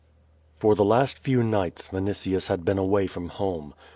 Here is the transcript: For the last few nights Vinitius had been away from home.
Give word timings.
For 0.57 0.73
the 0.73 0.83
last 0.83 1.19
few 1.19 1.43
nights 1.43 1.89
Vinitius 1.89 2.47
had 2.47 2.65
been 2.65 2.79
away 2.79 3.05
from 3.05 3.29
home. 3.29 3.75